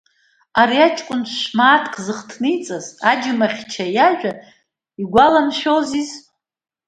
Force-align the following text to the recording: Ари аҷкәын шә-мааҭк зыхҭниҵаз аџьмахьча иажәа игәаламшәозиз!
Ари 0.61 0.79
аҷкәын 0.87 1.21
шә-мааҭк 1.37 1.93
зыхҭниҵаз 2.05 2.85
аџьмахьча 3.11 3.85
иажәа 3.97 4.31
игәаламшәозиз! 5.01 6.09